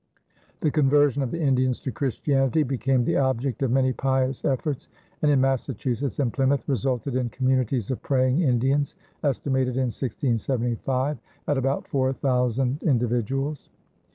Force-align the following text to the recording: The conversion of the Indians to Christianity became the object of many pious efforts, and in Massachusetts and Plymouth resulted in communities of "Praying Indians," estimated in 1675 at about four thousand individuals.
The 0.61 0.71
conversion 0.71 1.21
of 1.21 1.29
the 1.29 1.39
Indians 1.39 1.79
to 1.81 1.91
Christianity 1.91 2.63
became 2.63 3.05
the 3.05 3.17
object 3.17 3.61
of 3.61 3.69
many 3.69 3.93
pious 3.93 4.43
efforts, 4.43 4.87
and 5.21 5.29
in 5.31 5.39
Massachusetts 5.39 6.17
and 6.17 6.33
Plymouth 6.33 6.67
resulted 6.67 7.13
in 7.15 7.29
communities 7.29 7.91
of 7.91 8.01
"Praying 8.01 8.41
Indians," 8.41 8.95
estimated 9.23 9.75
in 9.75 9.91
1675 9.93 11.19
at 11.47 11.57
about 11.59 11.87
four 11.87 12.13
thousand 12.13 12.81
individuals. 12.81 13.69